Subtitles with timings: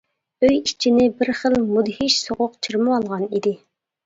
[0.45, 3.55] ئۆي ئىچىنى بىر خىل مۇدھىش سوغۇق چىرمىۋالغان ئىدى.